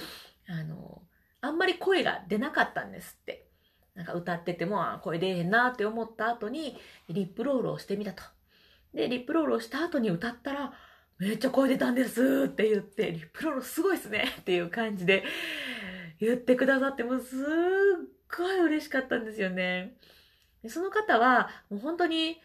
[0.48, 1.02] あの、
[1.42, 3.48] あんまり声が出なかったんですって。
[3.96, 6.78] なんか歌ってても、あ声出えへんなって思った後に、
[7.10, 8.24] リップロールをしてみたと。
[8.94, 10.74] で、リップロールをした後に歌ったら、
[11.20, 15.24] めっちゃ声出たんですって言って、リップロールすごいっすねっていう感じで
[16.20, 17.40] 言ってくださって、もうすっ
[18.38, 19.94] ごい嬉しかったんですよね。
[20.64, 22.42] でその方は、もう本当に、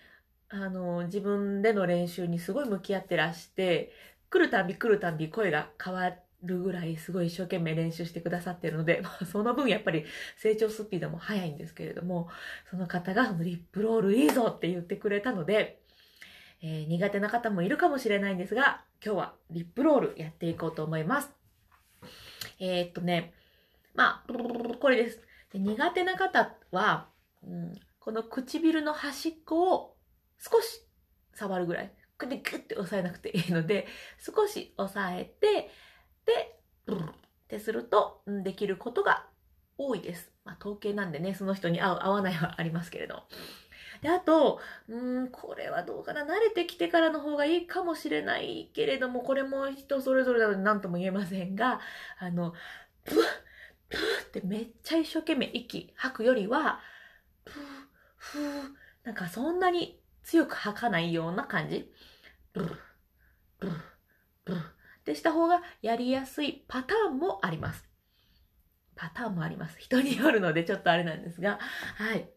[0.48, 3.92] あの、自分での練習にすごい向き合ってらして、
[4.30, 10.04] 来るたび来るたび声が変わるぐらいすごい一生懸命練習してくださってるので、まあ、その分やっぱり
[10.36, 12.28] 成長スピードも速いんですけれども、
[12.70, 15.80] その方がリップロールいいぞって言ってくれたので、
[16.62, 21.30] えー、苦手な方もいるかもしれないんですが、今日はリップロールやっていこうと思います。
[22.58, 23.32] えー、っとね、
[23.94, 24.32] まあ、
[24.80, 25.20] これです。
[25.52, 27.08] で苦手な方は、
[27.42, 29.96] うん、この唇の端っこを
[30.38, 30.82] 少し
[31.34, 31.92] 触るぐらい。
[32.18, 33.86] グッグッて押さえなくていいので、
[34.18, 35.70] 少し押さえて、
[36.26, 37.04] で、ブルっ
[37.46, 39.26] てすると、できることが
[39.76, 40.32] 多いです。
[40.44, 43.22] まあ、統計なんでね、その人に合う、合わないはありますけれど。
[44.02, 46.22] で、あと、うん、これはどうかな。
[46.22, 51.80] 慣れてきてからの方がいいかもしれないけれども、これも人それぞれなので何とも言えませんが、
[52.18, 52.52] あの、
[53.04, 53.14] プッ、
[53.88, 56.80] プーってめっちゃ一生懸命息吐くよりは、
[57.44, 57.54] プー、
[58.16, 58.62] フー、
[59.04, 61.90] なんかそんなに強く吐かないような感じ。
[62.52, 62.66] ブル、
[63.58, 63.72] ブル、
[64.44, 64.60] ブル。
[65.04, 67.88] でした方がやりやすいパターンもあります。
[68.94, 69.76] パターンもあります。
[69.78, 71.58] 人によるのでちょっとあれなんですが、
[71.96, 72.28] はい。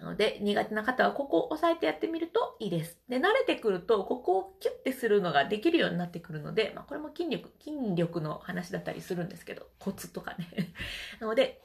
[0.00, 2.98] なので、苦手な方はここを押さえてやってみるといいです。
[3.08, 10.46] で、慣れてくると、ここをキュッてするのができるようになってくるので、まあ、これも筋力、筋力の話だったりするんですけど、コツとかね。
[11.20, 11.62] なので、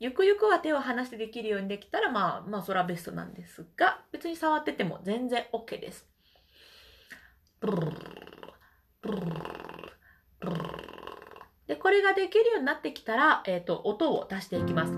[0.00, 6.06] ゆくゆくは手を離してできるようにできたら、まあ、まあ、それはベストなんですが、別に触ってても全然 OK です。
[11.66, 14.92] で、これができるようになってきたら、えっ、ー、と、音を出していきます。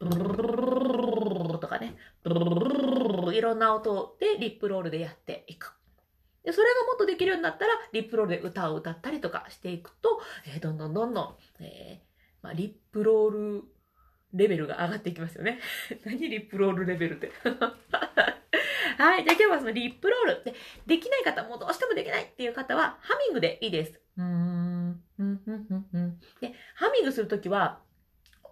[0.00, 5.74] とかね、いろんな音でリップロールでやっていく。
[6.42, 12.04] で、それがもっとできるようになったら、リップロールで歌を歌ったりとかしていくと、えー、どんどんどんどん、えー、
[12.42, 13.64] まあ、リップロール
[14.32, 15.60] レベルが上がっていきますよね。
[16.04, 17.30] 何リップロールレベルって。
[18.96, 19.24] はい。
[19.24, 20.44] じゃあ今日はそのリップロール。
[20.44, 20.54] で、
[20.86, 24.00] できない方、もうどうしてもできないっていう方は、ハミングでいいです。
[24.16, 26.20] うん、うん、うん、うん。
[26.40, 27.80] で、ハミングするときは、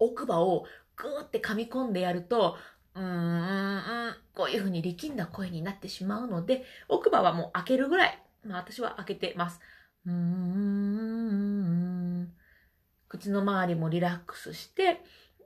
[0.00, 0.66] 奥歯を
[0.98, 2.56] グーって噛み込んでやると、
[2.94, 8.22] うーん、こういう風に力んだ声になってしまうので、奥歯はもう開けるぐらい。
[8.44, 9.60] まあ私は開けてます。
[10.06, 12.32] うーん。
[13.08, 15.00] 口の周りもリラックスして、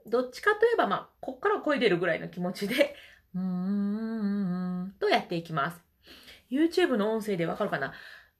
[0.05, 2.93] どっちかといえば、まあ、こっから声出るぐらいの気持ちで、
[3.33, 5.81] うーん、とやっていきます。
[6.51, 7.93] YouTube の音声でわかるかな？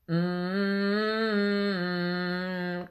[0.08, 2.90] うーん、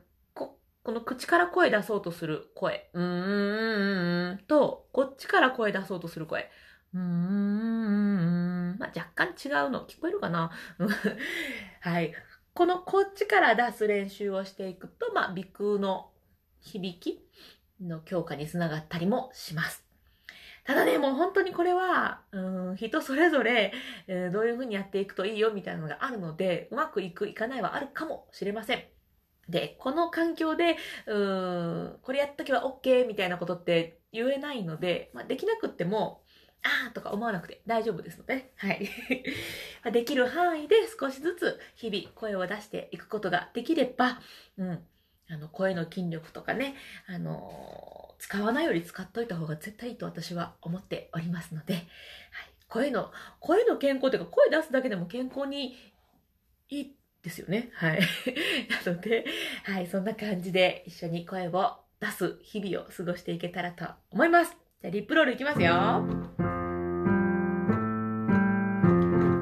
[0.83, 2.91] こ、の口から声出そうとする声。
[2.93, 6.51] うーん、と、こっちから声出そうとする声。
[6.95, 9.87] うーん、まあ、若干違うの。
[9.87, 10.51] 聞こえるかな？
[11.81, 12.13] はい。
[12.55, 16.11] このこっちから出す練習をしていくと、まあ、鼻腔の
[16.61, 17.25] 響き
[17.81, 19.85] の強化につながったりもします。
[20.65, 23.73] ただね、もう本当にこれは、うん、人それぞれ、
[24.07, 28.85] えー、どういう風にやっていくといいよみたいなのがあるので、うまくいく、いかないはあるかもしれません。
[29.49, 30.77] で、この環境で、
[31.07, 36.23] うーん、これやっとけば OK みたいなことって言えないので、まあ、できなくっても、
[36.63, 38.89] あーとか思わなくて大丈夫ですので、はい。
[39.93, 44.21] できる範囲で少しずつ日々声を出していくことができれば、
[44.57, 44.87] うん、
[45.29, 46.77] あの、声の筋力とかね、
[47.07, 51.85] あの使わないより使っといた方が絶対いいと私は思っておりますので、はい、
[52.69, 55.77] 声の、声の健康というか、声出すだけでも健康に
[56.69, 57.71] いいですよね。
[57.75, 58.01] はい。
[58.85, 59.25] なので、
[59.65, 64.57] はい、そんな感じで一緒に声を出す日々を過ごしていけたらと思います。
[64.81, 65.73] じゃあ、リップロールいきますよ。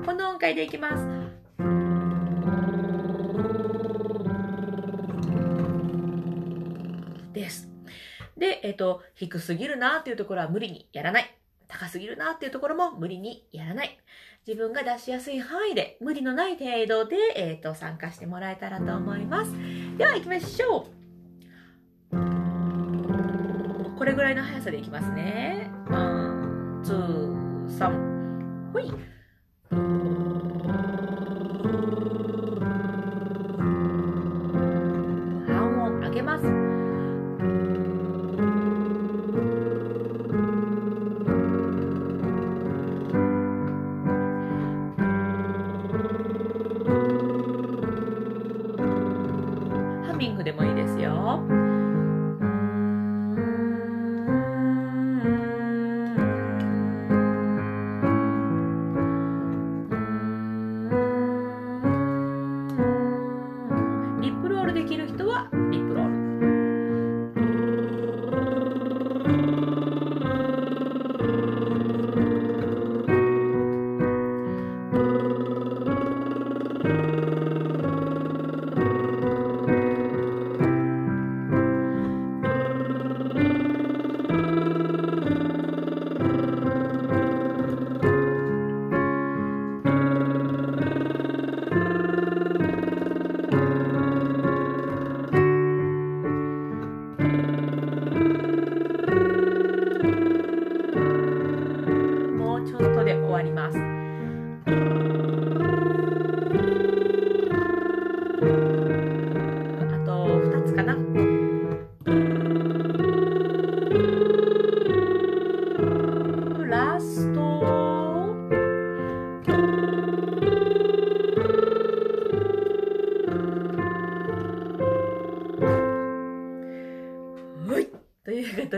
[0.04, 1.06] この音階でいきます。
[7.32, 7.70] です。
[8.36, 11.39] で、えっ、ー、と、低すぎるなっていうところは無理にやらない。
[11.80, 13.98] 高すぎるなっていうところも無理にやらない。
[14.46, 19.52] 自分が出しやすい範囲で無理のない程度で、えっ、ー、と、参加してもらえたらと思います。
[19.96, 21.00] では行きましょう。
[23.98, 25.70] これぐらいの速さでいきますね。
[25.88, 28.70] One, two, three。
[28.72, 28.92] ほい。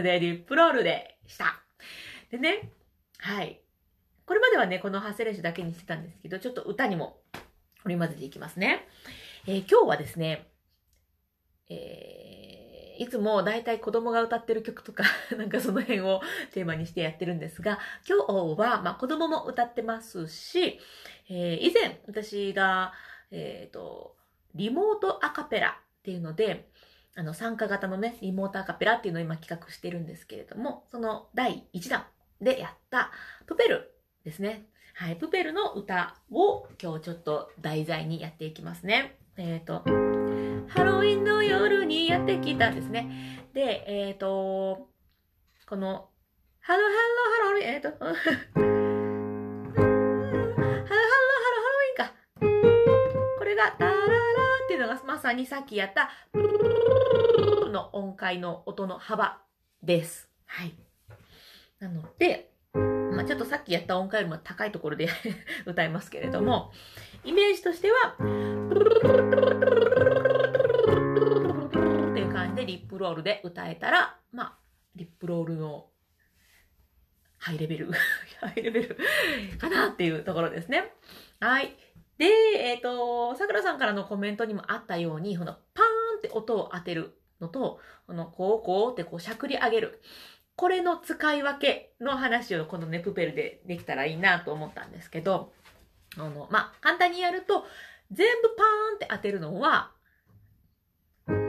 [0.03, 1.63] で、リップロールでした。
[2.31, 2.71] でね、
[3.19, 3.61] はい。
[4.27, 7.19] これまではね、この発声練習だけにしてたんですけど、ちょっと歌にも
[7.85, 8.87] 織り交ぜていきますね。
[9.47, 10.49] えー今日はですね、
[11.69, 15.05] えーいつもだいたい子供が歌ってる曲とか、
[15.37, 16.21] なんかその辺を
[16.53, 20.79] テーマにしてやってるんですが、今日は、まあ子供も歌ってますし、
[21.29, 22.93] えー以前私が、
[23.31, 24.17] えっ、と、
[24.55, 26.71] リモートアカペラっていうので、
[27.15, 32.07] あの、参加型のね、リモートアカペラっていうのを今企画してるんですけれども、その第1弾
[32.41, 33.11] でやった
[33.47, 33.95] プペル
[34.25, 34.67] ですね。
[34.95, 39.17] はい、プペルの歌を今日ちょっと題材にやっていきますね。
[39.37, 39.83] えっ、と、
[40.69, 43.47] ハロウィンの夜にやってきたですね。
[43.53, 44.89] で、えっ、と、
[45.67, 46.09] この、
[46.61, 46.97] ハロハロ
[47.33, 48.15] ハロウィン、えっ、 と、ハロハロ
[49.75, 49.89] ハロハ
[51.43, 52.13] ロウィンか。
[53.39, 56.11] これが、タララっていうのがまさにさっきやった、
[57.73, 59.43] の音階の音の幅
[59.83, 60.29] です。
[60.47, 60.75] はい。
[61.81, 65.09] なので、まあ、ちょっとさっきやった音階よりも高いところで
[65.67, 66.73] 歌いますけれども、
[67.25, 68.17] イメージとしては、っ
[72.15, 74.59] ていう感じでリップロールで歌えたら、まあ、
[74.95, 75.89] リップロールの
[77.39, 77.91] ハイレベル、
[78.41, 78.97] ハイレベル
[79.59, 80.95] かなっていうところですね。
[81.41, 81.77] はい。
[82.19, 90.01] で、えっ、と、さくらさんからのコメントにもあったように、このパーンって音を当てるのと、このこうこうってこうしゃくり上げる。
[90.57, 95.53] これの使い分けの話をこのね、プペルでできたらいいなと思ったんですけど、
[96.17, 97.65] あの、まあ、簡単にやると、
[98.11, 99.93] 全部パーンって当てるのは、
[101.27, 101.47] ハロハロ、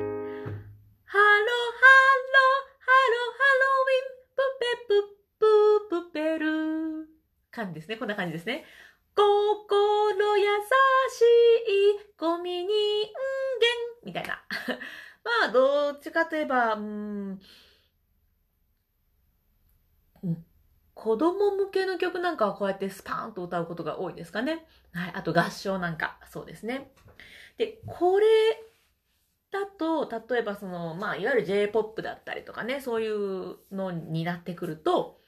[2.80, 4.94] ハロハロウィン、プペプ
[5.40, 7.08] ププペル。
[7.52, 7.98] 感じですね。
[7.98, 8.66] こんな感じですね。
[9.16, 10.46] 心優
[11.10, 11.22] し
[11.70, 14.42] いコミュニンゲンみたいな。
[15.24, 17.40] まあ、どっちかといえば、うん、
[20.94, 24.66] 子供向けの曲なんかはこうやってスパーンと歌うことが多いですかね。
[24.94, 25.12] はい。
[25.16, 26.92] あと合唱なんか、そうですね。
[27.58, 28.26] で、これ
[29.52, 35.20] だと、例えばその、まあ、いわゆる J-POP だったりとかね、そういうのになってくると、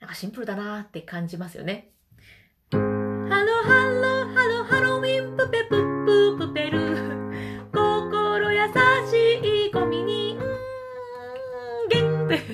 [0.00, 1.92] なんかシンプルだなーって感じますよね。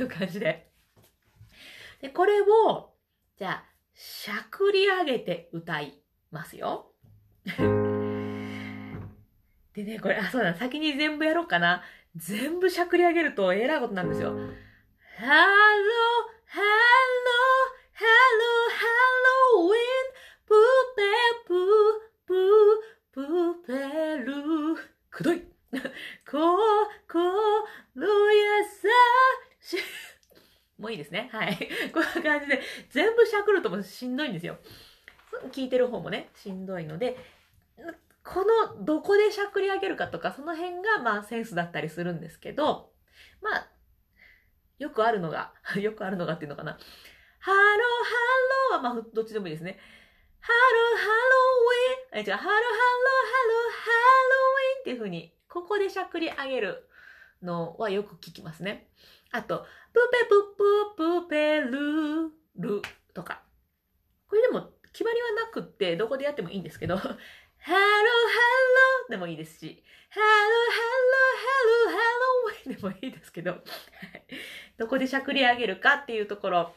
[0.09, 0.71] いう感じで。
[2.01, 2.95] で、これを、
[3.39, 5.99] じゃあ、しゃくり上げて歌い
[6.31, 6.93] ますよ。
[9.75, 11.83] でね、これ、あ、そうだ、先に全部やろうかな。
[12.17, 14.31] 全部しゃくり上げるとえらいことなんですよ。
[14.31, 14.47] ハロー、
[16.47, 16.69] ハロー、
[17.93, 18.87] ハロー、ハ
[19.55, 20.09] ロウィン、
[20.47, 20.55] プ
[20.97, 21.03] ペ
[21.47, 22.37] プー、
[23.13, 23.73] プー、プペ
[24.25, 24.33] ル。
[25.11, 25.43] くどい。
[26.31, 26.39] こ、
[27.11, 27.19] こ、
[27.95, 28.89] ろやさ、
[30.79, 31.29] もういいですね。
[31.33, 31.57] はい。
[31.93, 32.61] こんな感じで、
[32.91, 34.59] 全部しゃくるともしんどいんですよ。
[35.53, 37.17] 聞いてる方もね、しんどいので、
[38.25, 42.93] この、どこでしゃくり上げるかとか、その辺が、まあ、センスだったりするんですけど、
[43.41, 43.69] まあ、
[44.79, 46.79] よくあるのが、 よくあるのがっていうのかな。
[47.41, 47.61] ハロー、
[48.05, 48.15] ハ
[48.73, 49.79] ローは、まあ、どっちでもいいですね。
[50.41, 52.21] ハロー、ハローウィン。
[52.21, 56.89] え、違う、ハロー、ハロー、ハロー、ハローウィンっていう風に、ここでしゃくり上げる
[57.43, 58.89] のはよく聞きますね。
[59.31, 60.57] あと、プペプ
[60.97, 62.83] ププペルル
[63.15, 63.43] とか。
[64.29, 70.35] これでも決まりはなくって、どこでやってもいいんですけど、 ハローハローでもいいですし、ハローハ
[71.87, 72.09] ローハ
[72.69, 73.63] でもいいですけど、
[74.77, 76.75] どこでしゃくり上げるかっていうところ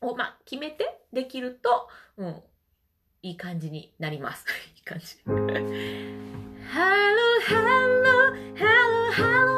[0.00, 2.42] を、まあ、決めてできると、うん、
[3.22, 4.46] いい感じになります。
[4.74, 5.18] いい感じ。
[5.26, 5.36] Hello,
[7.40, 9.57] hello, hello, Halloween,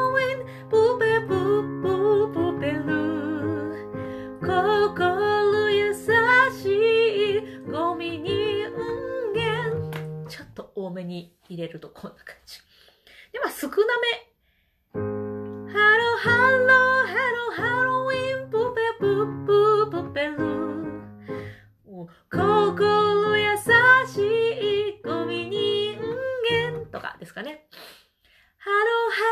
[10.85, 12.59] 多めに入れるとこんな感じ。
[13.31, 14.31] では少なめ。
[14.93, 20.35] Hello, hello, hello, Halloween, プペプププペル
[22.29, 25.99] 心優しいゴミ人
[26.49, 27.67] 間とかですかね。
[28.57, 29.23] ハローハ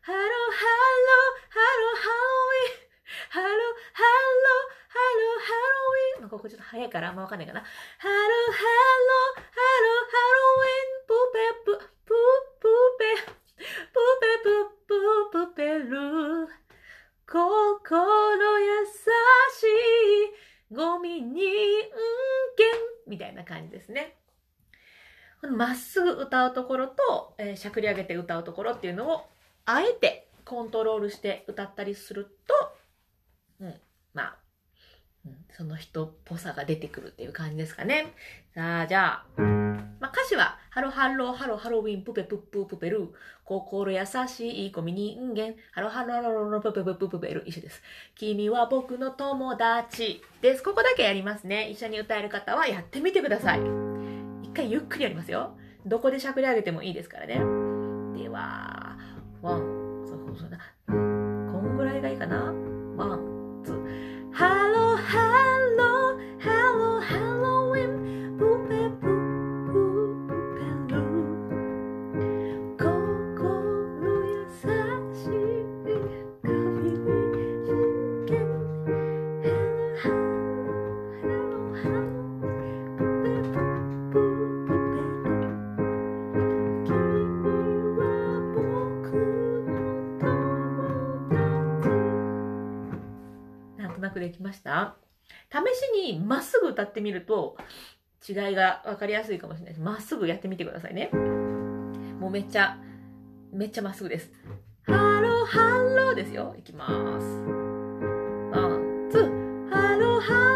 [0.00, 2.84] ハローハローハローハロウィン
[3.30, 3.52] ハロー
[3.92, 5.82] ハロハローハロ
[6.14, 7.60] ウィンまあここちょっと早いからあんまわかんないかな。
[7.60, 8.14] ハロー
[8.52, 12.22] ハローハローハロウィンプーペププー
[12.62, 13.34] プーペ
[13.90, 14.54] プーペプ
[14.86, 16.46] ププペル
[17.26, 19.66] 心優し
[20.70, 21.42] いゴミ人間
[23.08, 24.16] みたいな感じですね。
[25.40, 29.26] このまっすぐ歌うところと、えーしゃくり上げて歌うところっていうのを、
[29.66, 32.54] あえてコントロールして歌ったりすると、
[33.60, 33.74] うん、
[34.14, 34.36] まあ、
[35.56, 38.12] その人っぽさが出てくるっていう感じですかね。
[38.54, 39.40] さあ、じゃあ、
[40.00, 43.08] まあ、歌詞は、ハロハロハロハロウィン、プペプッププペル、
[43.44, 47.82] 心優しいゴミ人間、ハロハロハロロプペプププペル、一緒です。
[48.14, 50.62] 君は僕の友達です。
[50.62, 51.70] ここだけやりますね。
[51.70, 53.60] 一緒に歌える方はやってみてください。
[54.42, 55.56] 一回ゆっくりやりますよ。
[55.86, 57.34] どこでしゃくり上げてもいいですからね。
[58.18, 58.98] では、
[59.40, 60.58] ワン、そうそうそうだ。
[94.54, 94.96] した？
[95.52, 97.56] 試しにまっすぐ歌ってみると
[98.26, 99.82] 違いが分かりやすいかもしれないです。
[99.82, 101.10] まっすぐやってみてくださいね。
[101.12, 102.78] もうめっちゃ、
[103.52, 104.32] めっちゃまっすぐです。
[104.86, 106.54] ハローハローですよ。
[106.58, 106.92] いきます。
[108.56, 109.68] One, two。
[109.70, 110.53] ハローハロー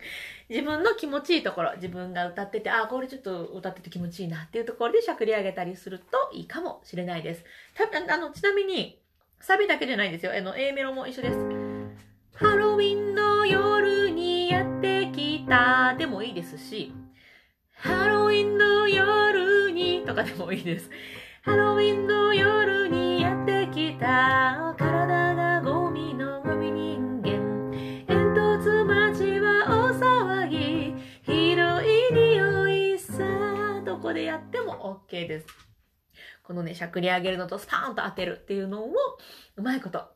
[0.48, 7.44] 自分の気持ちいいところ自分が歌っててあこれちょっと歌ってて気持ちいいなっていうところでしゃくり上げたりするといいかもしれないです。
[7.74, 7.84] た
[8.14, 9.00] あのちなみに
[9.40, 10.32] サビだけじゃないんですよ。
[10.36, 11.38] あの A メロも一緒です。
[12.34, 16.92] ハロウィンの夜にやってきたでもいいですし
[17.72, 20.90] ハロウィンの夜にとかでもいいです。
[21.42, 24.67] ハロウィンの夜にやってきた。
[35.10, 35.46] OK です
[36.42, 38.90] このねしゃくり上げるのとスパーンと当てるっていうのを
[39.56, 40.08] うまいこと、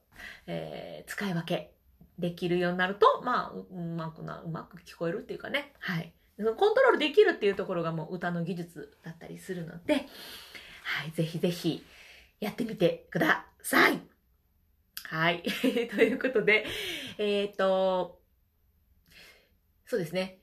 [0.47, 1.75] えー使い分け
[2.19, 10.01] できるようになるとまあうまくなうまく聞こえるっていうかねはいそのコントロールできるっていうところがもう歌の技術だったりするので、は
[11.09, 11.85] い、ぜひぜひ
[12.41, 14.01] やってみてください。
[15.05, 15.43] はい。
[15.95, 16.65] ということで、
[17.19, 18.21] えっ、と、
[19.87, 20.42] そうですね。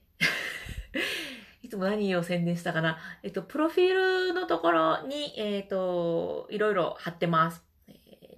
[1.69, 2.97] いつも何を宣伝したかな？
[3.21, 3.93] えっと、プロフィー
[4.29, 7.63] ルのところに、えっ、と、いろいろ貼ってます。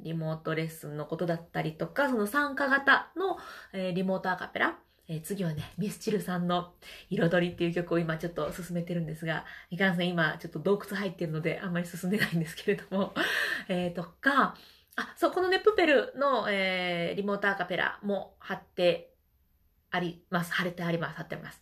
[0.01, 3.38] リモートレッスンのことだったりとか、その参加型の、
[3.71, 4.77] えリモートアカペラ。
[5.07, 6.73] え次はね、ミスチルさんの
[7.09, 13.13] 彩りっていう曲を今ちょっと進めてるんですが、いかんせん今ちょっと洞窟入ってるのであんまり進んでないんですけれども、
[13.69, 14.57] えーとか、
[14.97, 19.13] あ、そう、このね、プペルの、えーリモートアカペラも貼って
[19.89, 20.53] あります。
[20.53, 21.15] 貼れてあります。
[21.15, 21.61] 貼ってます。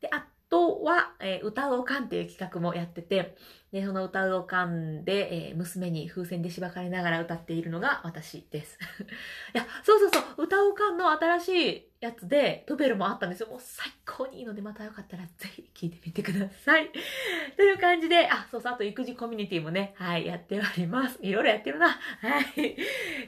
[0.00, 3.36] で、あとは、えー歌おうかんっていう企画もやってて、
[3.72, 8.78] で、その歌うを噛んで、えー、娘に風船でしばかれながら歌っているのが私です。
[9.54, 13.46] いや、そうそうそう、歌うかんの新しいやつで、プペルもあったんですよ。
[13.46, 16.90] もう最高にいいので、またよかったらぜひ聴いてみてください。
[17.56, 21.18] という感じで、あ、そうそう、あと育児コミュニティもね、はい、やっております。
[21.22, 21.90] いろいろやってるな。
[21.90, 22.76] はい。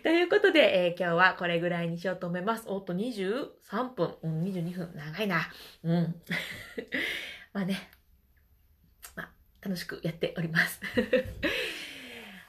[0.02, 2.64] ということで、えー、今日はこれぐらいにしようと思います。
[2.66, 5.48] おっと、23分、うん、22分、長いな。
[5.84, 6.20] うん。
[7.52, 7.90] まあね、
[9.64, 10.80] 楽しくやっております。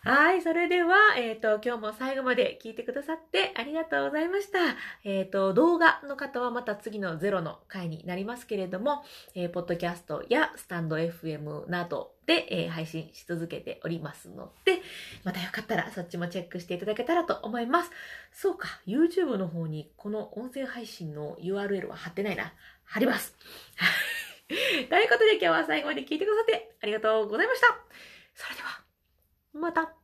[0.05, 0.41] はい。
[0.41, 4.59] それでは、えっ、ー、と、今日も最後まで聞いてくださってありがとうございました。
[5.05, 14.81] えっ、ー、と、動画の方はまた次のゼロの回になりますけれども、えー、ポッドキャストやスタンド FM などで、えー、配信し続けておりますので、
[15.23, 17.91] またよかったらそっちもチェックしていただけたらと思います。
[18.33, 22.51] そうか、YouTube の方にこの音声配信の URL は貼ってないな。
[22.83, 23.37] 貼ります。
[24.49, 24.53] と
[24.95, 27.67] いうことで今日は最後まで聞いてくださってありがとうございました。
[28.35, 28.83] それでは、
[29.53, 30.02] また。